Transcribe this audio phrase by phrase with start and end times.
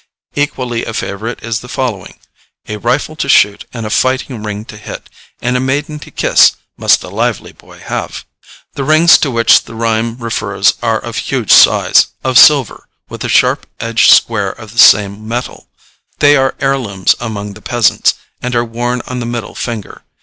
[0.33, 2.17] Equally a favorite is the following:
[2.67, 5.11] A rifle to shoot, And a fighting ring to hit,
[5.43, 8.25] And a maiden to kiss, Must a lively boy have.
[8.73, 13.29] The rings to which the rhyme refers are of huge size, of silver, with a
[13.29, 15.69] sharp edged square of the same metal.
[16.17, 20.01] They are heirlooms among the peasants, and are worn on the middle finger.